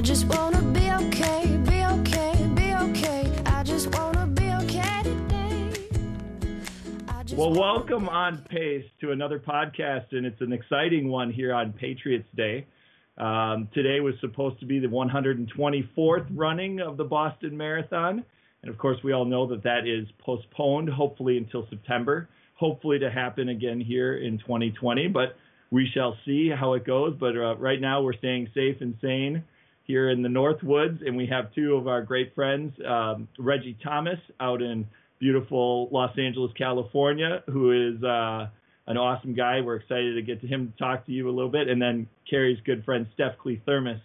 [0.00, 3.30] I just wanna be okay, be okay, be okay.
[3.44, 5.74] I just wanna be okay today.
[7.36, 12.26] Well, welcome on Pace to another podcast, and it's an exciting one here on Patriots
[12.34, 12.66] Day.
[13.18, 18.24] Um, today was supposed to be the 124th running of the Boston Marathon,
[18.62, 23.10] and of course, we all know that that is postponed, hopefully until September, hopefully to
[23.10, 25.08] happen again here in 2020.
[25.08, 25.36] But
[25.70, 27.14] we shall see how it goes.
[27.20, 29.44] But uh, right now, we're staying safe and sane
[29.90, 33.76] here in the North Woods, and we have two of our great friends, um, Reggie
[33.82, 34.86] Thomas out in
[35.18, 38.46] beautiful Los Angeles, California, who is uh,
[38.86, 39.60] an awesome guy.
[39.60, 42.06] We're excited to get to him to talk to you a little bit, and then
[42.28, 44.00] Carrie's good friend Steph Clethermos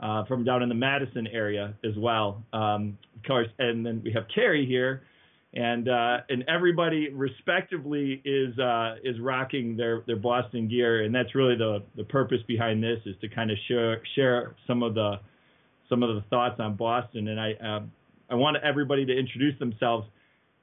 [0.00, 2.42] uh, from down in the Madison area as well.
[2.52, 5.04] Um, of course, and then we have Carrie here,
[5.54, 11.34] and uh, and everybody respectively is uh, is rocking their their Boston gear, and that's
[11.34, 15.16] really the the purpose behind this is to kind of share share some of the
[15.88, 17.92] some of the thoughts on Boston, and I um,
[18.30, 20.06] I want everybody to introduce themselves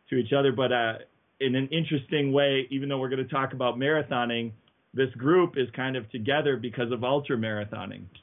[0.10, 0.94] to each other, but uh,
[1.42, 4.52] in an interesting way, even though we're going to talk about marathoning,
[4.94, 8.04] this group is kind of together because of ultra marathoning.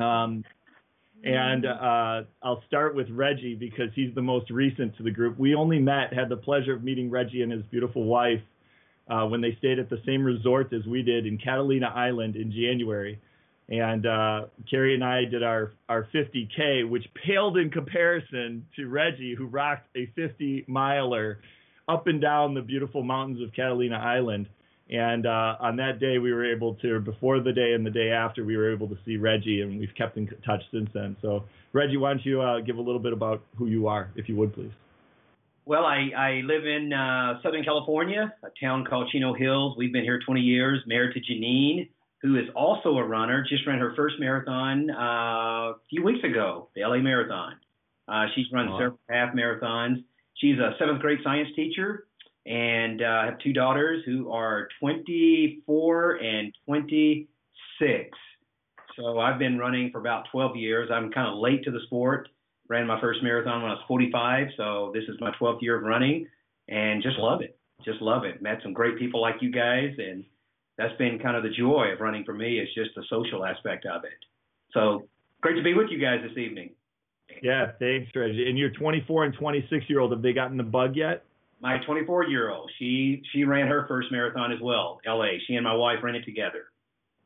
[0.00, 0.44] Um,
[1.24, 5.38] and uh, I'll start with Reggie because he's the most recent to the group.
[5.38, 8.40] We only met, had the pleasure of meeting Reggie and his beautiful wife
[9.08, 12.50] uh, when they stayed at the same resort as we did in Catalina Island in
[12.50, 13.20] January.
[13.68, 19.34] And uh, Carrie and I did our, our 50K, which paled in comparison to Reggie,
[19.36, 21.40] who rocked a 50 miler
[21.88, 24.48] up and down the beautiful mountains of Catalina Island.
[24.90, 28.10] And uh, on that day, we were able to, before the day and the day
[28.10, 31.16] after, we were able to see Reggie, and we've kept in touch since then.
[31.22, 34.28] So, Reggie, why don't you uh, give a little bit about who you are, if
[34.28, 34.72] you would, please?
[35.64, 39.76] Well, I, I live in uh, Southern California, a town called Chino Hills.
[39.78, 40.82] We've been here 20 years.
[40.88, 41.88] Married to Janine,
[42.22, 43.44] who is also a runner.
[43.48, 47.54] Just ran her first marathon uh, a few weeks ago, the LA Marathon.
[48.08, 48.78] Uh, she's run Wow.
[48.78, 50.02] several half marathons.
[50.34, 52.06] She's a seventh grade science teacher,
[52.46, 58.10] and uh, I have two daughters who are 24 and 26.
[58.96, 60.90] So I've been running for about 12 years.
[60.92, 62.28] I'm kind of late to the sport.
[62.68, 65.82] Ran my first marathon when I was 45, so this is my 12th year of
[65.82, 66.26] running,
[66.68, 67.58] and just love it.
[67.84, 68.40] Just love it.
[68.40, 70.24] Met some great people like you guys, and
[70.78, 73.86] that's been kind of the joy of running for me is just the social aspect
[73.86, 74.18] of it.
[74.72, 75.08] So
[75.40, 76.70] great to be with you guys this evening.
[77.42, 78.48] Yeah, thanks, Reggie.
[78.48, 81.24] And your 24 and 26 year old, have they gotten the bug yet?
[81.60, 85.40] My 24 year old, she she ran her first marathon as well, L.A.
[85.46, 86.64] She and my wife ran it together.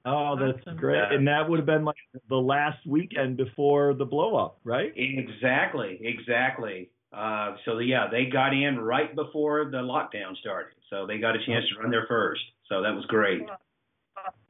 [0.06, 0.76] Oh, that's Awesome.
[0.76, 0.96] great.
[0.96, 1.14] Yeah.
[1.14, 1.96] And that would have been like
[2.28, 4.92] the last weekend before the blow up, right?
[4.96, 6.90] Exactly, exactly.
[7.12, 11.38] Uh, so yeah, they got in right before the lockdown started, so they got a
[11.46, 12.42] chance to run there first.
[12.68, 13.42] So that was great.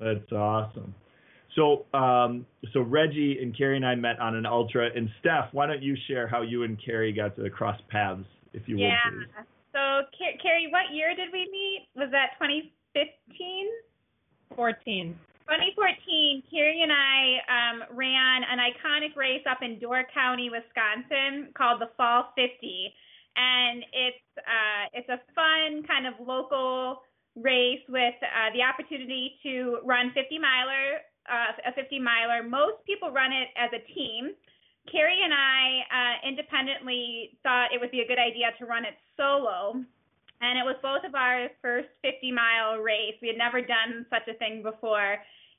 [0.00, 0.94] That's awesome.
[1.54, 4.88] So, um, so Reggie and Carrie and I met on an ultra.
[4.94, 8.62] And Steph, why don't you share how you and Carrie got to cross paths, if
[8.66, 8.96] you yeah.
[9.06, 9.44] would, please?
[9.74, 11.90] So, Car- Carrie, what year did we meet?
[11.98, 12.70] Was that 2015?
[14.54, 15.18] 14.
[15.50, 21.82] 2014, Carrie and I um, ran an iconic race up in Door County, Wisconsin, called
[21.82, 22.48] the Fall 50,
[23.36, 27.02] and it's uh, it's a fun kind of local
[27.36, 32.46] race with uh, the opportunity to run 50 miler, uh, a 50 miler.
[32.46, 34.32] Most people run it as a team.
[34.90, 38.94] Carrie and I uh, independently thought it would be a good idea to run it
[39.16, 39.80] solo.
[40.40, 43.16] And it was both of our first 50 mile race.
[43.22, 45.16] We had never done such a thing before.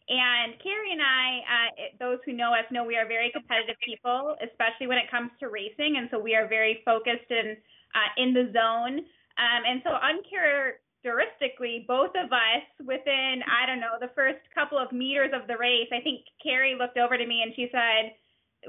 [0.07, 4.37] And Carrie and I, uh, those who know us know we are very competitive people,
[4.45, 5.97] especially when it comes to racing.
[5.97, 7.57] And so we are very focused and
[7.97, 9.01] uh, in the zone.
[9.41, 14.91] Um, and so uncharacteristically, both of us, within, I don't know, the first couple of
[14.91, 18.13] meters of the race, I think Carrie looked over to me and she said,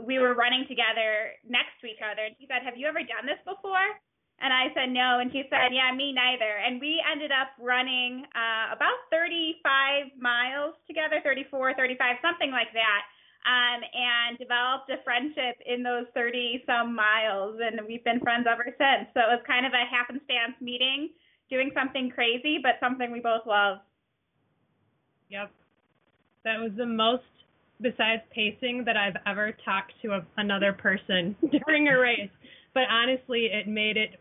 [0.05, 2.27] we were running together next to each other.
[2.27, 3.97] And she said, Have you ever done this before?
[4.37, 8.21] And I said no, and she said, "Yeah, me neither." And we ended up running
[8.37, 13.03] uh, about 35 miles together, 34, 35, something like that,
[13.49, 18.69] um, and developed a friendship in those 30 some miles, and we've been friends ever
[18.77, 19.09] since.
[19.15, 21.17] So it was kind of a happenstance meeting,
[21.49, 23.79] doing something crazy, but something we both love.
[25.31, 25.51] Yep.
[26.45, 27.25] That was the most,
[27.81, 31.37] besides pacing, that I've ever talked to a, another person
[31.67, 32.31] during a race.
[32.75, 34.21] But honestly, it made it,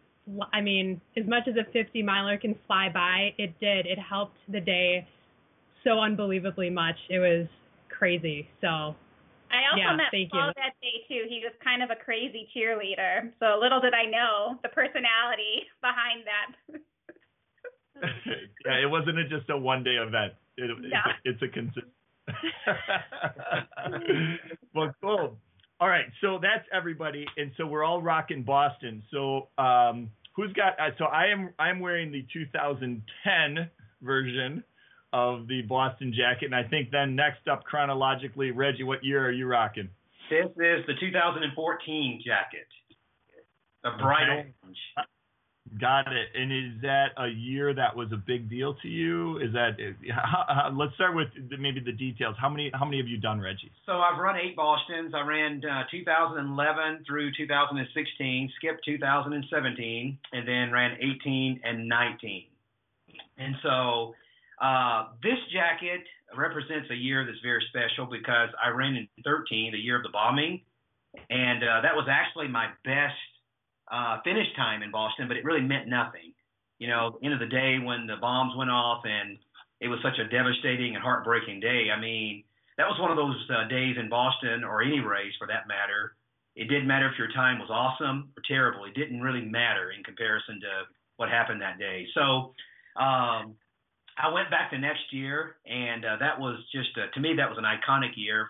[0.53, 3.85] I mean, as much as a 50 miler can fly by, it did.
[3.85, 5.07] It helped the day
[5.83, 6.95] so unbelievably much.
[7.09, 7.47] It was
[7.89, 8.47] crazy.
[8.61, 8.95] So,
[9.51, 10.53] I also Yeah, met thank Paul you.
[10.57, 11.23] that day too.
[11.29, 13.31] He was kind of a crazy cheerleader.
[13.39, 16.81] So little did I know the personality behind that.
[18.65, 20.33] yeah, it wasn't just a one day event.
[20.57, 20.99] It, No.
[21.23, 21.94] it's, it's a consistent.
[24.75, 25.37] well, cool.
[25.79, 29.03] All right, so that's everybody, and so we're all rocking Boston.
[29.11, 30.79] So um, who's got?
[30.79, 33.69] Uh, so I am I'm wearing the 2010
[34.01, 34.63] version
[35.11, 39.31] of the Boston jacket, and I think then next up chronologically, Reggie, what year are
[39.31, 39.89] you rocking?
[40.29, 42.67] This is the 2014 jacket,
[43.83, 44.53] a bright Okay.
[44.63, 44.77] orange.
[45.79, 46.29] Got it.
[46.35, 49.39] And is that a year that was a big deal to you?
[49.39, 49.75] Is that?
[50.11, 51.27] How, how, let's start with
[51.59, 52.35] maybe the details.
[52.39, 53.71] How many How many have you done, Reggie?
[53.85, 55.13] So I've run eight Boston's.
[55.13, 62.45] I ran uh, 2011 through 2016, skipped 2017, and then ran 18 and 19.
[63.37, 64.13] And so
[64.61, 66.01] uh, this jacket
[66.37, 70.13] represents a year that's very special because I ran in 13, the year of the
[70.13, 70.61] bombing,
[71.29, 73.17] and uh, that was actually my best
[73.91, 76.33] uh, finish time in Boston, but it really meant nothing.
[76.79, 79.37] You know, end of the day when the bombs went off and
[79.79, 81.87] it was such a devastating and heartbreaking day.
[81.95, 82.43] I mean,
[82.77, 86.15] that was one of those uh, days in Boston or any race for that matter.
[86.55, 88.85] It didn't matter if your time was awesome or terrible.
[88.85, 90.83] It didn't really matter in comparison to
[91.17, 92.07] what happened that day.
[92.13, 92.53] So
[92.95, 93.55] um,
[94.17, 97.49] I went back the next year, and uh, that was just uh, to me that
[97.49, 98.49] was an iconic year.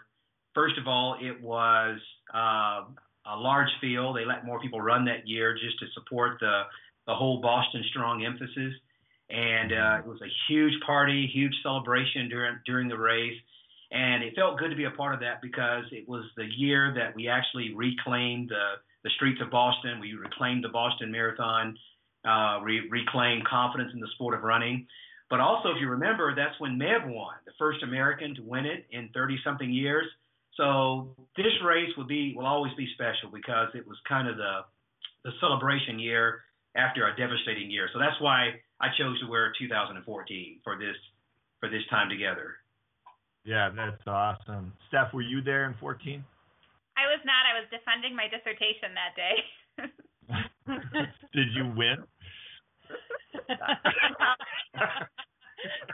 [0.53, 1.99] First of all, it was
[2.33, 2.83] uh,
[3.27, 4.17] a large field.
[4.17, 6.63] They let more people run that year just to support the
[7.07, 8.73] the whole Boston Strong emphasis
[9.29, 13.37] and uh, it was a huge party, huge celebration during during the race,
[13.91, 16.93] and it felt good to be a part of that because it was the year
[16.95, 18.73] that we actually reclaimed the
[19.03, 19.99] the streets of Boston.
[19.99, 21.77] We reclaimed the Boston Marathon,
[22.23, 24.85] uh, re- reclaimed confidence in the sport of running.
[25.27, 28.85] But also, if you remember, that's when Meb won, the first American to win it
[28.91, 30.05] in 30 something years.
[30.57, 34.61] So this race will be will always be special because it was kind of the
[35.23, 37.89] the celebration year after a devastating year.
[37.93, 40.95] So that's why I chose to wear 2014 for this
[41.59, 42.55] for this time together.
[43.43, 44.73] Yeah, that's awesome.
[44.87, 46.23] Steph, were you there in 14?
[46.97, 47.45] I was not.
[47.45, 49.43] I was defending my dissertation that day.
[51.33, 51.97] Did you win?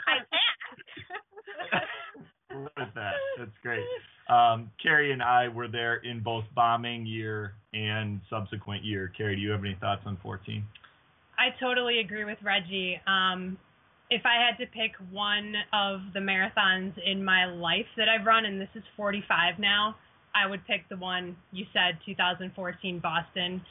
[0.07, 0.81] I passed.
[2.51, 3.83] With that, that's great.
[4.31, 9.11] Um, Carrie and I were there in both bombing year and subsequent year.
[9.15, 10.63] Carrie, do you have any thoughts on 14?
[11.37, 12.99] I totally agree with Reggie.
[13.07, 13.57] Um,
[14.09, 18.45] if I had to pick one of the marathons in my life that I've run,
[18.45, 19.95] and this is 45 now,
[20.33, 23.61] I would pick the one you said, 2014 Boston.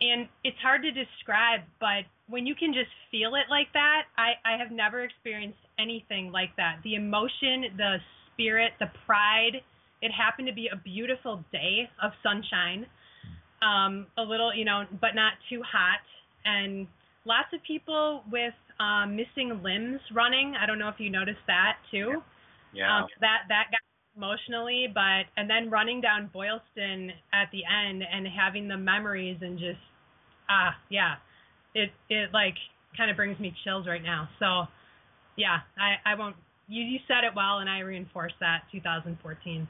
[0.00, 4.32] And it's hard to describe, but when you can just feel it like that, I,
[4.44, 6.80] I have never experienced anything like that.
[6.84, 7.96] The emotion, the
[8.34, 9.62] spirit, the pride.
[10.06, 12.86] It happened to be a beautiful day of sunshine,
[13.60, 16.06] um, a little, you know, but not too hot,
[16.44, 16.86] and
[17.24, 20.54] lots of people with um, missing limbs running.
[20.54, 22.22] I don't know if you noticed that too.
[22.72, 23.02] Yeah.
[23.02, 23.82] Um, that that got
[24.16, 29.58] emotionally, but and then running down Boylston at the end and having the memories and
[29.58, 29.82] just
[30.48, 31.16] ah yeah,
[31.74, 32.54] it it like
[32.96, 34.28] kind of brings me chills right now.
[34.38, 34.70] So
[35.36, 36.36] yeah, I I won't.
[36.68, 39.66] You you said it well, and I reinforce that 2014.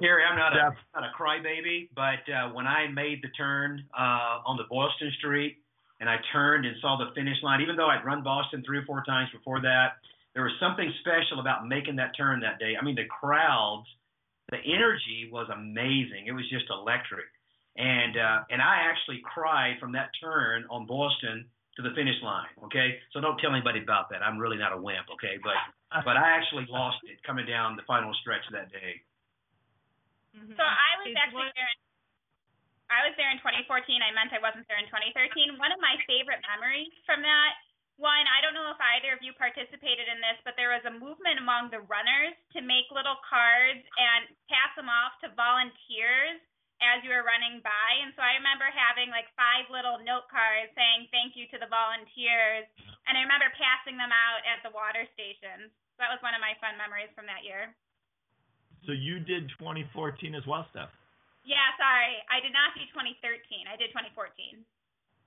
[0.00, 4.46] Gary, I'm not a not a crybaby, but uh, when I made the turn uh,
[4.46, 5.58] on the Boylston Street
[6.00, 8.84] and I turned and saw the finish line, even though I'd run Boston three or
[8.84, 9.98] four times before that,
[10.34, 12.74] there was something special about making that turn that day.
[12.80, 13.86] I mean, the crowds,
[14.50, 16.26] the energy was amazing.
[16.26, 17.26] It was just electric,
[17.76, 21.46] and uh, and I actually cried from that turn on Boylston
[21.76, 22.50] to the finish line.
[22.64, 24.22] Okay, so don't tell anybody about that.
[24.22, 25.10] I'm really not a wimp.
[25.14, 25.58] Okay, but
[26.04, 29.02] but I actually lost it coming down the final stretch that day.
[30.34, 30.56] Mhm.
[30.56, 31.68] So I was It's actually one- there.
[31.68, 31.78] In,
[32.90, 34.02] I was there in 2014.
[34.02, 35.56] I meant I wasn't there in 2013.
[35.58, 37.56] One of my favorite memories from that
[37.96, 40.90] one, I don't know if either of you participated in this, but there was a
[40.90, 46.40] movement among the runners to make little cards and pass them off to volunteers
[46.80, 47.90] as you were running by.
[48.02, 51.66] And so I remember having like five little note cards saying thank you to the
[51.68, 52.66] volunteers.
[53.06, 55.70] And I remember passing them out at the water stations.
[55.94, 57.76] So that was one of my fun memories from that year.
[58.86, 60.90] So you did 2014 as well, Steph.
[61.44, 62.18] Yeah, sorry.
[62.30, 63.66] I did not do 2013.
[63.66, 64.62] I did 2014.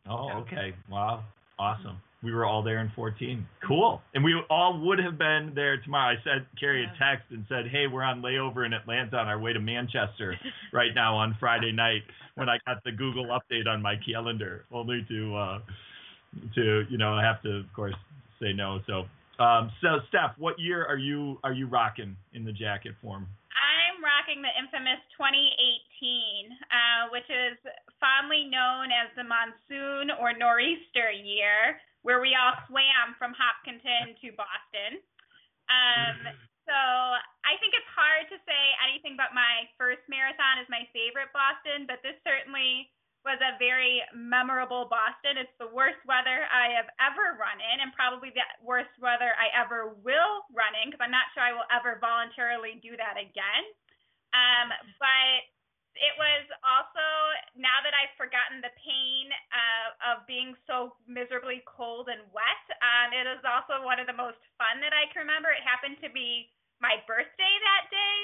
[0.07, 0.75] Oh, okay.
[0.89, 1.23] Wow.
[1.59, 1.97] Awesome.
[2.23, 3.45] We were all there in 14.
[3.67, 4.01] Cool.
[4.13, 6.15] And we all would have been there tomorrow.
[6.15, 9.39] I sent Carrie a text and said, hey, we're on layover in Atlanta on our
[9.39, 10.35] way to Manchester
[10.73, 12.01] right now on Friday night
[12.35, 15.59] when I got the Google update on my calendar, only to, uh,
[16.55, 17.95] to, you know, I have to, of course,
[18.41, 18.79] say no.
[18.87, 19.03] So,
[19.43, 23.27] um, so Steph, what year are you, are you rocking in the jacket form?
[24.35, 27.55] I'm the infamous 2018, uh, which is
[28.03, 34.35] fondly known as the monsoon or nor'easter year, where we all swam from Hopkinton to
[34.35, 34.99] Boston.
[35.71, 36.35] Um,
[36.67, 41.31] so I think it's hard to say anything but my first Marathon is my favorite
[41.31, 42.91] Boston, but this certainly
[43.23, 45.39] was a very memorable Boston.
[45.39, 49.47] It's the worst weather I have ever run in, and probably the worst weather I
[49.55, 53.63] ever will run in, because I'm not sure I will ever voluntarily do that again.
[54.35, 54.67] Um,
[54.99, 55.47] but
[55.95, 57.07] it was also
[57.55, 62.65] now that I've forgotten the pain uh, of being so miserably cold and wet.
[62.83, 65.55] Um, it is also one of the most fun that I can remember.
[65.55, 66.51] It happened to be
[66.83, 68.17] my birthday that day,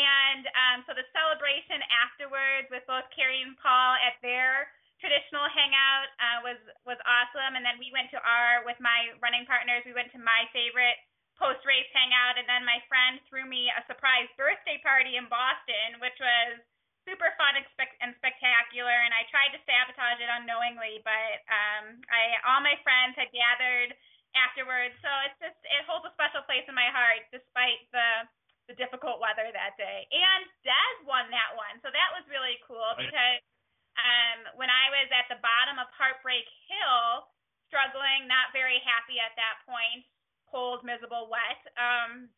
[0.00, 6.08] and um, so the celebration afterwards with both Carrie and Paul at their traditional hangout
[6.20, 7.56] uh, was was awesome.
[7.56, 9.84] And then we went to our with my running partners.
[9.84, 10.96] We went to my favorite
[11.40, 15.96] post race hangout, and then my friend threw me a surprise birthday party in Boston,
[15.98, 16.60] which was
[17.08, 18.92] super fun and, spec- and spectacular.
[18.92, 23.96] And I tried to sabotage it unknowingly, but um, I all my friends had gathered
[24.36, 28.28] afterwards, so it's just it holds a special place in my heart, despite the
[28.68, 30.06] the difficult weather that day.
[30.12, 33.42] And Des won that one, so that was really cool because
[33.98, 37.26] um, when I was at the bottom of Heartbreak Hill,
[37.66, 40.06] struggling, not very happy at that point,
[40.50, 41.62] cold, miserable, wet.
[41.78, 42.28] Um,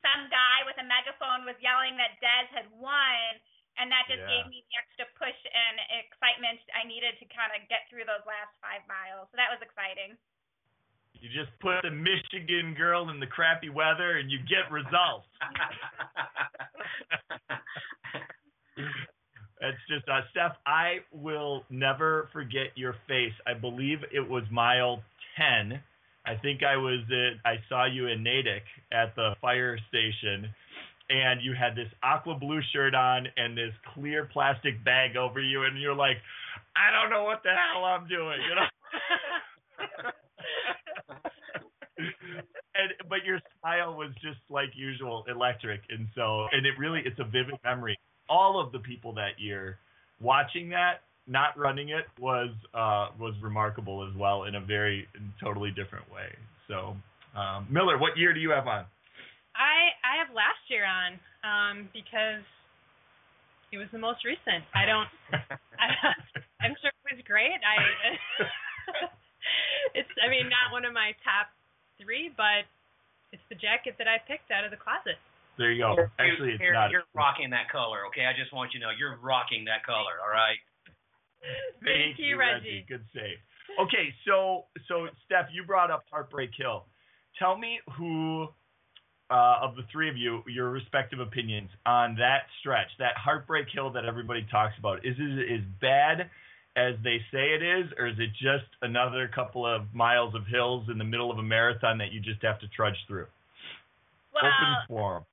[0.00, 3.36] some guy with a megaphone was yelling that Des had won,
[3.76, 4.28] and that just Yeah.
[4.32, 8.24] gave me the extra push and excitement I needed to kind of get through those
[8.26, 9.28] last five miles.
[9.30, 10.16] So that was exciting.
[11.20, 15.28] You just put the Michigan girl in the crappy weather and you get results.
[19.60, 20.56] That's just uh, Steph.
[20.64, 23.34] I will never forget your face.
[23.46, 25.02] I believe it was mile
[25.36, 25.82] ten.
[26.26, 28.62] I think I was at, I saw you in Natick
[28.92, 30.48] at the fire station,
[31.08, 35.64] and you had this aqua blue shirt on and this clear plastic bag over you,
[35.64, 36.18] and you're like,
[36.76, 38.66] I don't know what the hell I'm doing, you know.
[41.98, 47.18] and but your smile was just like usual, electric, and so and it really it's
[47.18, 47.98] a vivid memory.
[48.28, 49.78] All of the people that year
[50.20, 55.06] watching that, not running it, was uh, was remarkable as well in a very
[55.42, 56.30] totally different way.
[56.68, 56.96] So,
[57.38, 58.84] um, Miller, what year do you have on?
[59.54, 62.44] I I have last year on um because
[63.72, 64.64] it was the most recent.
[64.74, 65.86] I don't I,
[66.62, 67.60] I'm sure it was great.
[67.62, 67.76] I
[69.94, 71.50] it's I mean not one of my top
[72.02, 72.64] 3, but
[73.32, 75.20] it's the jacket that I picked out of the closet.
[75.60, 75.92] There you go.
[76.18, 76.90] Actually, it's you're, not.
[76.90, 78.24] You're rocking that color, okay?
[78.24, 80.56] I just want you to know you're rocking that color, all right?
[81.84, 82.84] Thank you, Reggie.
[82.88, 83.38] Good save.
[83.80, 86.84] Okay, so so Steph, you brought up Heartbreak Hill.
[87.38, 88.48] Tell me who
[89.30, 93.90] uh, of the three of you, your respective opinions on that stretch, that Heartbreak Hill
[93.92, 95.06] that everybody talks about.
[95.06, 96.28] Is it as bad
[96.76, 100.88] as they say it is, or is it just another couple of miles of hills
[100.90, 103.26] in the middle of a marathon that you just have to trudge through?
[104.34, 105.24] Well, Open forum.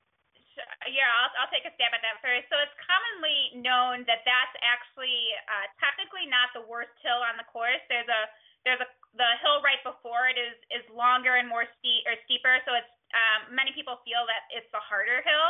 [0.92, 2.48] Yeah, I'll, I'll take a stab at that first.
[2.52, 7.48] So it's commonly known that that's actually uh, technically not the worst hill on the
[7.48, 7.82] course.
[7.92, 8.22] There's a
[8.66, 12.60] there's a the hill right before it is is longer and more steep or steeper.
[12.68, 15.48] So it's um, many people feel that it's the harder hill.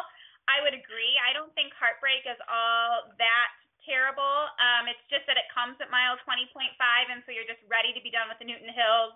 [0.48, 1.20] I would agree.
[1.20, 3.50] I don't think heartbreak is all that
[3.84, 4.52] terrible.
[4.60, 6.52] Um, it's just that it comes at mile 20.5,
[7.12, 9.16] and so you're just ready to be done with the Newton Hills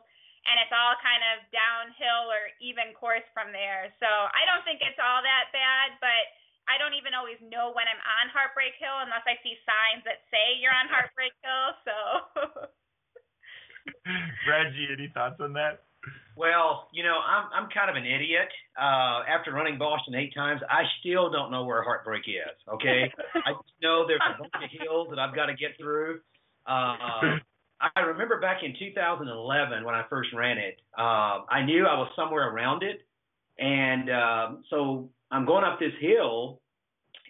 [0.50, 3.94] and it's all kind of downhill or even course from there.
[4.02, 6.24] So I don't think it's all that bad, but
[6.66, 10.26] I don't even always know when I'm on Heartbreak Hill unless I see signs that
[10.34, 11.68] say you're on Heartbreak Hill.
[11.86, 11.96] So
[14.50, 15.86] Reggie, any thoughts on that?
[16.36, 18.50] Well, you know, I'm I'm kind of an idiot.
[18.74, 22.58] Uh, after running Boston eight times, I still don't know where Heartbreak is.
[22.74, 23.12] Okay,
[23.46, 26.22] I just know there's a bunch of hills that I've got to get through.
[26.66, 27.38] Uh,
[27.96, 30.80] I remember back in 2011 when I first ran it.
[30.98, 33.02] Uh, I knew I was somewhere around it,
[33.58, 36.62] and uh, so I'm going up this hill,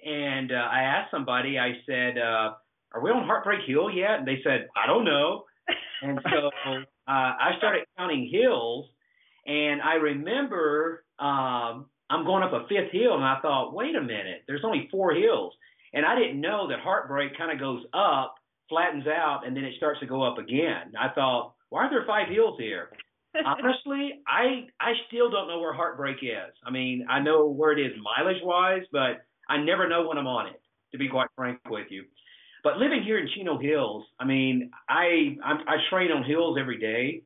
[0.06, 1.58] and uh, I asked somebody.
[1.58, 2.54] I said, uh,
[2.94, 5.46] "Are we on Heartbreak Hill yet?" And they said, "I don't know."
[6.04, 8.88] And so uh, I started counting hills,
[9.46, 14.02] and I remember um, I'm going up a fifth hill, and I thought, wait a
[14.02, 15.54] minute, there's only four hills,
[15.94, 18.36] and I didn't know that Heartbreak kind of goes up,
[18.72, 20.94] flattens out, and then it starts to go up again.
[21.00, 22.90] I thought, why are there five hills here?
[23.46, 26.54] Honestly, I I still don't know where Heartbreak is.
[26.66, 30.28] I mean, I know where it is mileage wise, but I never know when I'm
[30.28, 30.62] on it.
[30.94, 32.04] To be quite frank with you.
[32.64, 36.80] But living here in Chino Hills, I mean, I I'm, I train on hills every
[36.80, 37.24] day,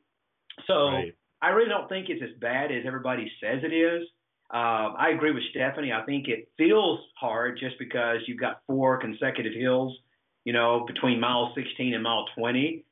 [0.67, 1.15] so Right.
[1.41, 4.03] I really don't think it's as bad as everybody says it is.
[4.51, 5.91] Um, I agree with Stephanie.
[5.91, 9.97] I think it feels hard just because you've got four consecutive hills,
[10.45, 12.85] you know, between mile 16 and mile 20.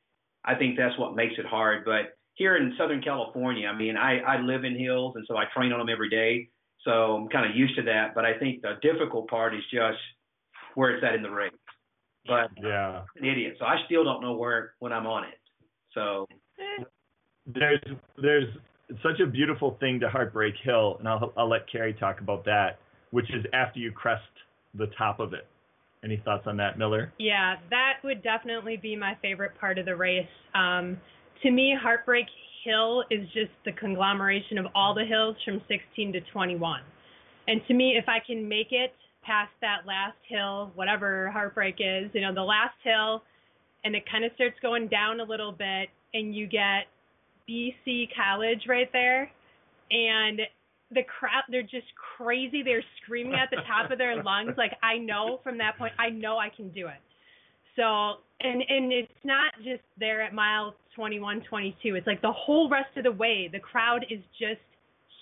[0.44, 1.86] I think that's what makes it hard.
[1.86, 5.46] But here in Southern California, I mean, I, I live in hills, and so I
[5.56, 6.50] train on them every day.
[6.84, 8.14] So I'm kind of used to that.
[8.14, 10.00] But I think the difficult part is just
[10.76, 11.54] where it's at in the race.
[12.26, 13.04] But Yeah.
[13.16, 15.40] I'm an idiot, so I still don't know where when I'm on it.
[15.94, 16.28] So
[17.46, 17.82] There's
[18.18, 18.48] there's
[19.02, 22.80] such a beautiful thing to Heartbreak Hill, and I'll I'll let Carrie talk about that,
[23.12, 24.24] which is after you crest
[24.74, 25.48] the top of it.
[26.04, 27.14] Any thoughts on that, Miller?
[27.18, 30.28] Yeah, that would definitely be my favorite part of the race.
[30.54, 30.98] Um,
[31.44, 32.26] to me, Heartbreak
[32.66, 36.82] Hill is just the conglomeration of all the hills from 16 to 21.
[37.48, 38.94] And to me, if I can make it
[39.24, 43.24] past that last hill, whatever Heartbreak is, you know, the last hill,
[43.84, 46.88] and it kind of starts going down a little bit, and you get
[47.50, 49.30] BC College right there,
[49.92, 50.42] and
[50.94, 52.64] the crowd they're just crazy.
[52.64, 54.54] They're screaming at the top of their lungs.
[54.58, 57.02] Like i know from that point i know i can do it.
[57.76, 62.70] So and and it's not just there at mile 21 22 it's like the whole
[62.70, 64.62] rest of the way the crowd is just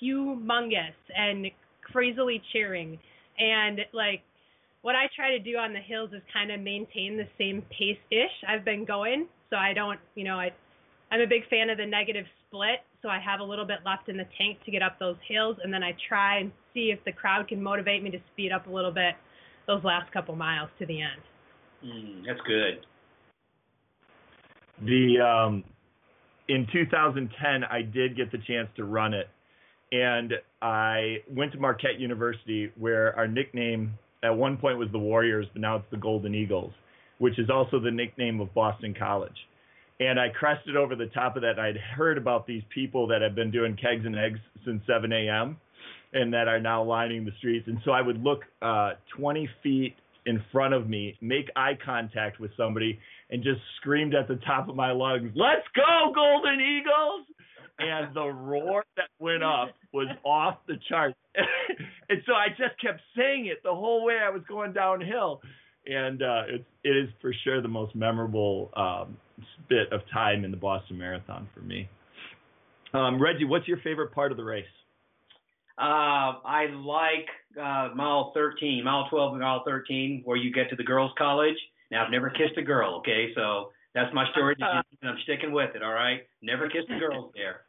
[0.01, 1.47] humongous and
[1.81, 2.99] crazily cheering.
[3.39, 4.21] And like
[4.81, 7.99] what i try to do on the hills is kind of maintain the same pace
[8.11, 9.27] ish i've been going.
[9.49, 10.51] So i don't you know i
[11.11, 14.09] i'm a big fan of the negative split so I have a little bit left
[14.09, 17.03] in the tank to get up those hills, and then I try and see if
[17.05, 19.15] the crowd can motivate me to speed up a little bit
[19.67, 21.21] those last couple miles to the end.
[21.83, 22.85] mm, that's good.
[24.85, 25.63] The um,
[26.47, 29.27] in 2010, I did get the chance to run it,
[29.91, 33.93] and I went to Marquette University, where our nickname
[34.23, 36.71] at one point was the Warriors, but now it's the Golden Eagles,
[37.19, 39.37] which is also the nickname of Boston College.
[40.01, 43.35] And I crested over the top of that, I'd heard about these people that have
[43.35, 45.57] been doing kegs and eggs since 7 a.m.
[46.11, 47.67] and that are now lining the streets.
[47.67, 49.93] And so I would look uh, 20 feet
[50.25, 52.97] in front of me, make eye contact with somebody,
[53.29, 57.27] and just screamed at the top of my lungs, "Let's go, Golden Eagles!"
[57.77, 61.15] And the roar that went up was off the charts.
[61.35, 65.41] and so I just kept saying it the whole way I was going downhill.
[65.85, 69.17] And uh, it's it is for sure the most memorable um,
[69.69, 71.89] bit of time in the Boston Marathon for me.
[72.93, 74.65] Um, Reggie, what's your favorite part of the race?
[75.77, 77.27] Uh, I like
[77.59, 81.55] uh, mile 13, mile 12, and mile 13, where you get to the girls' college.
[81.89, 83.29] Now, I've never kissed a girl, okay?
[83.35, 86.21] So that's my story, and I'm sticking with it, all right?
[86.41, 87.61] Never kissed a girl there.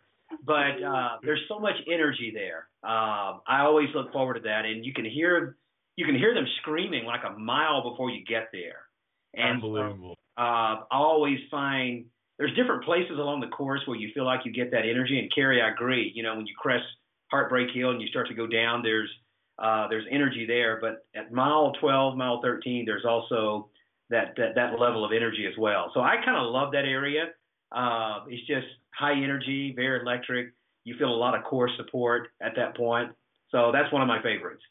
[0.45, 2.69] But uh, there's so much energy there.
[2.83, 5.57] Uh, I always look forward to that, and you can hear
[5.97, 8.89] you can hear them screaming like a mile before you get there.
[9.35, 10.19] And so, Unbelievable.
[10.39, 12.07] Uh, I always find
[12.39, 15.19] there's different places along the course where you feel like you get that energy.
[15.19, 16.11] And Carrie, I agree.
[16.15, 16.85] You know, when you crest
[17.31, 19.11] Heartbreak Hill and you start to go down, there's
[19.59, 20.79] uh, there's energy there.
[20.81, 23.69] But at mile 12, mile 13, there's also
[24.11, 25.91] that that, that level of energy as well.
[25.95, 27.27] So I kind of love that area.
[27.71, 30.53] Uh, it's just high energy, very electric.
[30.85, 33.13] You feel a lot of core support at that point.
[33.51, 34.63] So that's one of my favorites.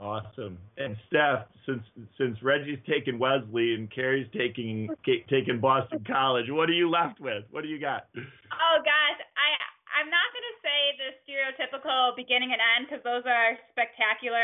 [0.00, 0.58] Awesome.
[0.76, 1.82] And Steph, since
[2.18, 4.88] since Reggie's taking Wellesley and Carrie's taking
[5.30, 7.44] taking Boston College, what are you left with?
[7.50, 8.10] What do you got?
[8.14, 9.48] Oh gosh, I
[9.94, 14.42] I'm not gonna say the stereotypical beginning and end because those are spectacular.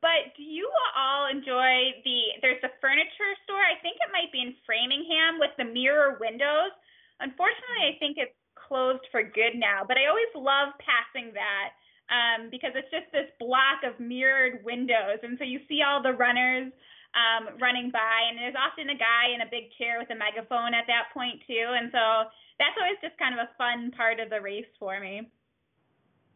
[0.00, 2.38] But do you all enjoy the?
[2.40, 3.62] There's a furniture store.
[3.62, 6.72] I think it might be in Framingham with the mirror windows.
[7.18, 9.82] Unfortunately, I think it's closed for good now.
[9.86, 11.74] But I always love passing that
[12.10, 16.12] um, because it's just this block of mirrored windows, and so you see all the
[16.12, 16.72] runners
[17.14, 20.74] um, running by, and there's often a guy in a big chair with a megaphone
[20.74, 24.30] at that point too, and so that's always just kind of a fun part of
[24.30, 25.30] the race for me.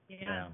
[0.08, 0.48] Yeah.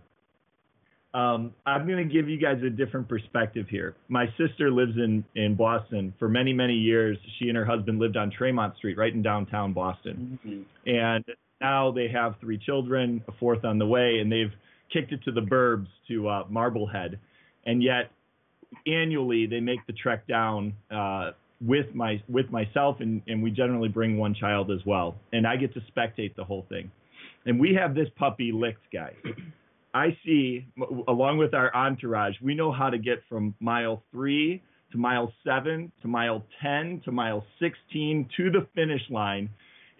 [1.14, 3.94] Um, I'm going to give you guys a different perspective here.
[4.08, 7.16] My sister lives in in Boston for many many years.
[7.38, 10.66] She and her husband lived on Tremont Street, right in downtown Boston.
[10.86, 11.24] and
[11.60, 14.52] now they have three children, a fourth on the way, and they've
[14.94, 17.18] kicked it to the burbs to uh, Marblehead,
[17.66, 18.10] and yet
[18.86, 23.88] annually they make the trek down uh, with my with myself, and, and we generally
[23.88, 26.90] bring one child as well, and I get to spectate the whole thing,
[27.44, 29.16] and we have this puppy licked, guys.
[29.92, 30.66] I see,
[31.06, 34.62] along with our entourage, we know how to get from mile three
[34.94, 39.50] to mile seven to mile 10 to mile 16 to the finish line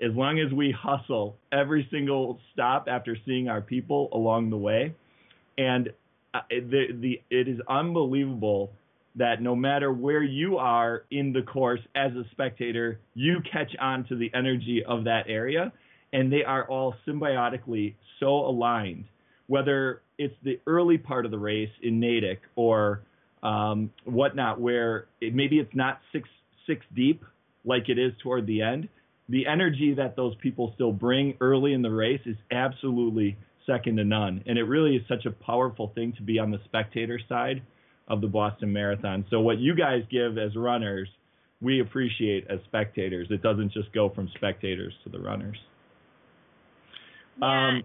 [0.03, 4.95] as long as we hustle every single stop after seeing our people along the way.
[5.57, 5.91] And
[6.33, 8.73] uh, the, the, it is unbelievable
[9.17, 14.05] that no matter where you are in the course as a spectator, you catch on
[14.07, 15.73] to the energy of that area.
[16.13, 19.05] And they are all symbiotically so aligned,
[19.47, 23.03] whether it's the early part of the race in Natick or
[23.43, 26.29] um, whatnot, where it, maybe it's not six
[26.67, 27.25] six deep
[27.65, 28.89] like it is toward the end.
[29.29, 34.05] The energy that those people still bring early in the race is absolutely second to
[34.05, 37.63] none, and it really is such a powerful thing to be on the spectator side
[38.09, 39.25] of the Boston Marathon.
[39.31, 41.09] So what you guys give as runners,
[41.63, 43.29] we appreciate as spectators.
[43.31, 45.57] It doesn't just go from spectators to the runners.
[47.41, 47.69] Yeah.
[47.69, 47.83] Um,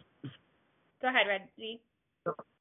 [1.02, 1.80] Go ahead, Reggie.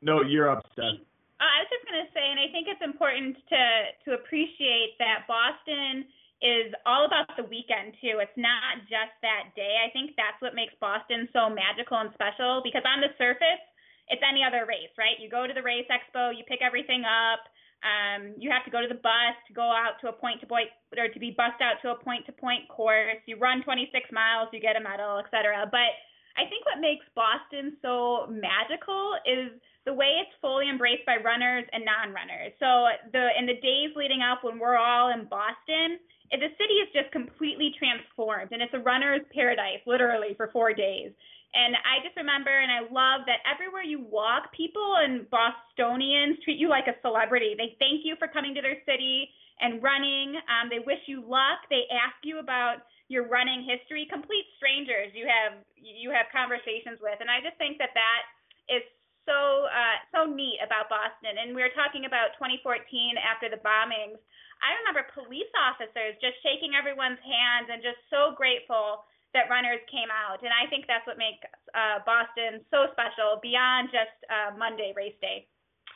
[0.00, 0.84] no, you're up, Steph.
[0.84, 3.62] Uh, I was just going to say, and I think it's important to
[4.06, 6.06] to appreciate that Boston
[6.38, 8.22] is all about the weekend too.
[8.22, 9.82] It's not just that day.
[9.82, 13.62] I think that's what makes Boston so magical and special because on the surface,
[14.08, 15.18] it's any other race, right?
[15.18, 17.42] You go to the race expo, you pick everything up.
[17.78, 20.50] Um, you have to go to the bus to go out to a point to
[20.50, 23.22] point or to be bussed out to a point to point course.
[23.26, 25.66] You run 26 miles, you get a medal, etc.
[25.70, 25.94] But
[26.34, 29.54] I think what makes Boston so magical is
[29.86, 32.54] the way it's fully embraced by runners and non-runners.
[32.58, 36.88] So the in the days leading up when we're all in Boston, the city is
[36.92, 41.12] just completely transformed and it's a runner's paradise literally for 4 days.
[41.54, 46.60] And I just remember and I love that everywhere you walk, people and Bostonians treat
[46.60, 47.56] you like a celebrity.
[47.56, 50.36] They thank you for coming to their city and running.
[50.46, 51.64] Um, they wish you luck.
[51.70, 54.06] They ask you about your running history.
[54.06, 58.22] Complete strangers you have you have conversations with, and I just think that that
[58.68, 58.84] is
[59.24, 61.40] so uh, so neat about Boston.
[61.40, 62.84] And we were talking about 2014
[63.20, 64.20] after the bombings.
[64.60, 70.08] I remember police officers just shaking everyone's hands and just so grateful that runners came
[70.08, 70.40] out.
[70.40, 71.44] And I think that's what makes
[71.76, 75.46] uh, Boston so special beyond just uh, Monday race day.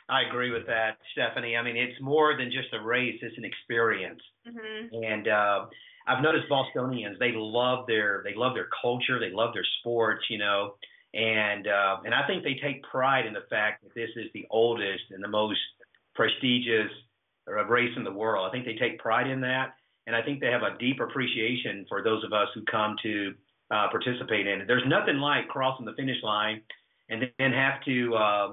[0.09, 1.55] I agree with that, Stephanie.
[1.55, 4.21] I mean, it's more than just a race; it's an experience.
[4.45, 5.65] hmm And uh,
[6.07, 10.37] I've noticed Bostonians; they love their they love their culture, they love their sports, you
[10.37, 10.75] know.
[11.13, 14.45] And uh, and I think they take pride in the fact that this is the
[14.49, 15.59] oldest and the most
[16.15, 16.91] prestigious
[17.47, 18.47] uh, race in the world.
[18.47, 19.73] I think they take pride in that,
[20.07, 23.33] and I think they have a deep appreciation for those of us who come to
[23.71, 24.67] uh, participate in it.
[24.67, 26.61] There's nothing like crossing the finish line
[27.09, 28.15] and then have to.
[28.15, 28.47] Uh,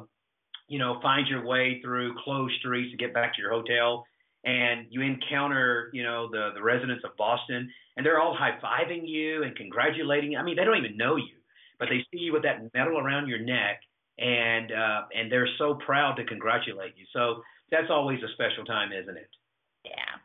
[0.70, 4.06] you know, find your way through closed streets to get back to your hotel,
[4.44, 9.02] and you encounter, you know, the the residents of Boston, and they're all high fiving
[9.02, 10.36] you and congratulating.
[10.36, 11.34] I mean, they don't even know you,
[11.80, 13.80] but they see you with that medal around your neck,
[14.18, 17.04] and uh, and they're so proud to congratulate you.
[17.12, 19.28] So that's always a special time, isn't it?
[19.84, 20.20] Yeah.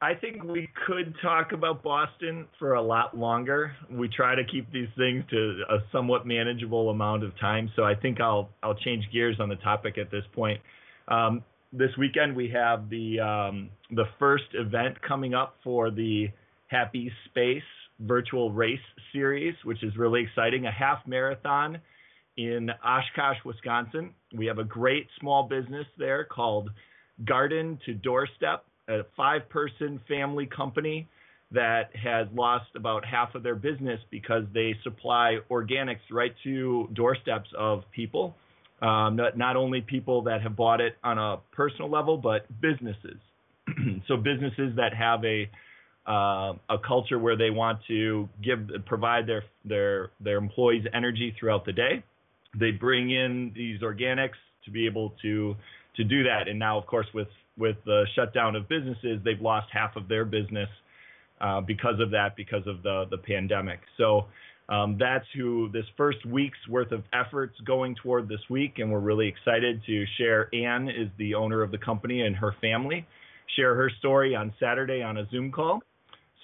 [0.00, 3.72] I think we could talk about Boston for a lot longer.
[3.90, 7.94] We try to keep these things to a somewhat manageable amount of time, so I
[7.96, 10.60] think I'll I'll change gears on the topic at this point.
[11.08, 11.42] Um,
[11.72, 16.28] this weekend we have the um, the first event coming up for the
[16.68, 17.62] Happy Space
[18.00, 18.78] virtual race
[19.12, 20.66] series, which is really exciting.
[20.66, 21.78] A half marathon
[22.36, 24.14] in Oshkosh, Wisconsin.
[24.36, 26.70] We have a great small business there called
[27.24, 31.06] Garden to Doorstep a five person family company
[31.50, 37.48] that has lost about half of their business because they supply organics right to doorsteps
[37.56, 38.34] of people.
[38.82, 43.18] Um, not, not only people that have bought it on a personal level, but businesses.
[44.08, 45.48] so businesses that have a
[46.06, 51.66] uh, a culture where they want to give provide their their their employees energy throughout
[51.66, 52.02] the day.
[52.58, 55.56] They bring in these organics to be able to
[55.96, 56.48] to do that.
[56.48, 60.24] And now, of course, with with the shutdown of businesses, they've lost half of their
[60.24, 60.68] business
[61.40, 63.80] uh, because of that, because of the the pandemic.
[63.96, 64.26] So
[64.68, 69.00] um, that's who this first week's worth of efforts going toward this week, and we're
[69.00, 70.48] really excited to share.
[70.54, 73.06] Anne is the owner of the company and her family
[73.56, 75.82] share her story on Saturday on a Zoom call.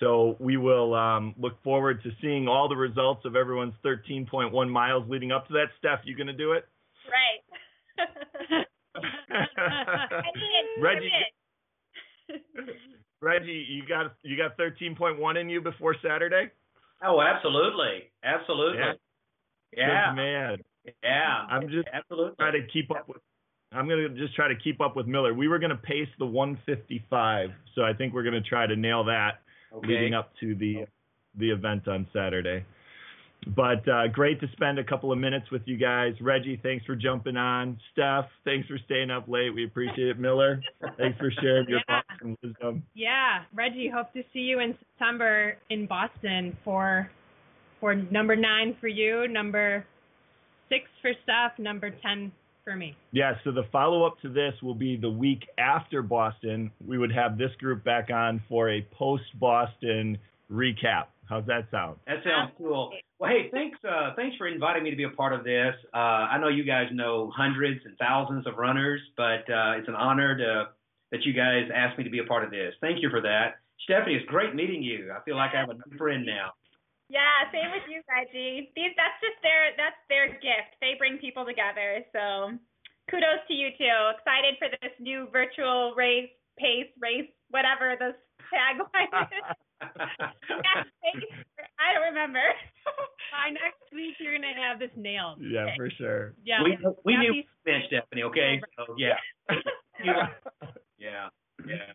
[0.01, 5.09] So we will um, look forward to seeing all the results of everyone's 13.1 miles
[5.09, 5.67] leading up to that.
[5.79, 6.67] Steph, you going to do it?
[7.99, 8.67] Right.
[10.81, 11.11] Reggie.
[13.21, 16.51] Reggie, you got you got 13.1 in you before Saturday?
[17.03, 18.79] Oh, absolutely, absolutely.
[18.79, 18.93] Yeah.
[19.77, 20.57] Yeah, Good man.
[21.03, 21.47] yeah.
[21.51, 22.37] I'm just absolutely.
[22.39, 23.19] trying to keep up with.
[23.73, 25.35] I'm gonna just try to keep up with Miller.
[25.35, 29.41] We were gonna pace the 155, so I think we're gonna try to nail that
[29.75, 29.89] Okay.
[29.89, 30.87] leading up to the
[31.37, 32.65] the event on Saturday.
[33.55, 36.15] But uh, great to spend a couple of minutes with you guys.
[36.21, 37.79] Reggie, thanks for jumping on.
[37.93, 39.51] Steph, thanks for staying up late.
[39.51, 40.19] We appreciate it.
[40.19, 40.63] Miller,
[40.97, 42.01] thanks for sharing your Yeah.
[42.01, 42.83] thoughts and wisdom.
[42.95, 47.11] Yeah, Reggie, hope to see you in September in Boston for
[47.81, 49.85] for number nine for you, number
[50.71, 52.33] six for Steph, number ten
[52.65, 52.97] for me.
[53.13, 56.71] Yeah, so the follow up to this will be the week after Boston.
[56.85, 60.19] We would have this group back on for a post Boston
[60.51, 61.05] recap.
[61.29, 61.97] How's that sound?
[62.07, 62.93] That sounds cool.
[63.19, 65.75] Well, hey, thanks, uh, thanks for inviting me to be a part of this.
[65.95, 69.95] Uh, I know you guys know hundreds and thousands of runners, but uh, it's an
[69.95, 70.65] honor to
[71.13, 72.75] that you guys asked me to be a part of this.
[72.81, 74.17] Thank you for that, Stephanie.
[74.17, 75.13] It's great meeting you.
[75.17, 76.53] I feel like I have a new friend now.
[77.15, 78.75] Yeah, same with you, Reggie.
[78.75, 80.75] These that's just their that's their gift.
[80.83, 82.03] They bring people together.
[82.11, 82.59] So
[83.07, 83.99] kudos to you too.
[84.19, 88.19] Excited for this new virtual race, pace, race, whatever the
[88.51, 89.47] tagline is.
[91.79, 92.43] I don't remember.
[93.31, 95.39] By next week, you're gonna have this nailed.
[95.39, 96.35] yeah, for sure.
[96.45, 96.63] Yeah.
[96.63, 98.23] we we knew Happy- man, Stephanie.
[98.25, 99.15] Okay, so yeah,
[100.99, 101.29] yeah,
[101.67, 101.95] yeah.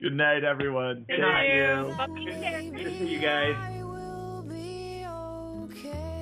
[0.00, 1.04] Good night, everyone.
[1.08, 1.54] Good night.
[1.54, 1.94] you.
[1.98, 2.70] Well, be careful.
[2.70, 3.82] Good to see you guys
[5.72, 6.21] okay.